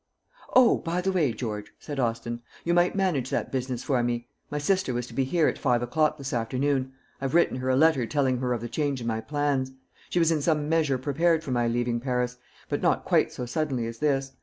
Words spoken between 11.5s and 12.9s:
my leaving Paris; but